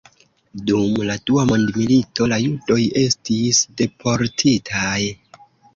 Dum 0.69 0.95
la 1.09 1.17
dua 1.29 1.43
mondmilito 1.51 2.29
la 2.33 2.41
judoj 2.47 2.81
estis 3.05 3.63
deportitaj. 3.83 5.01